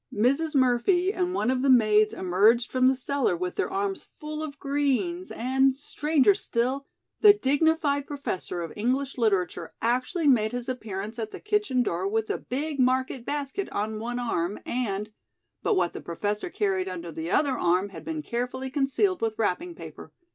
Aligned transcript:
Mrs. 0.11 0.55
Murphy 0.55 1.13
and 1.13 1.35
one 1.35 1.51
of 1.51 1.61
the 1.61 1.69
maids 1.69 2.11
emerged 2.11 2.71
from 2.71 2.87
the 2.87 2.95
cellar 2.95 3.37
with 3.37 3.55
their 3.55 3.69
arms 3.69 4.03
full 4.03 4.41
of 4.41 4.57
greens 4.57 5.29
and, 5.29 5.75
stranger 5.75 6.33
still, 6.33 6.87
the 7.19 7.33
dignified 7.33 8.07
Professor 8.07 8.61
of 8.63 8.73
English 8.75 9.19
Literature 9.19 9.75
actually 9.79 10.25
made 10.25 10.53
his 10.53 10.67
appearance 10.67 11.19
at 11.19 11.29
the 11.29 11.39
kitchen 11.39 11.83
door 11.83 12.07
with 12.07 12.31
a 12.31 12.39
big 12.39 12.79
market 12.79 13.25
basket 13.27 13.69
on 13.69 13.99
one 13.99 14.17
arm 14.17 14.57
and 14.65 15.11
but 15.61 15.75
what 15.75 15.93
the 15.93 16.01
Professor 16.01 16.49
carried 16.49 16.89
under 16.89 17.11
the 17.11 17.29
other 17.29 17.55
arm 17.55 17.89
had 17.89 18.03
been 18.03 18.23
carefully 18.23 18.71
concealed 18.71 19.21
with 19.21 19.37
wrapping 19.37 19.75
paper. 19.75 20.11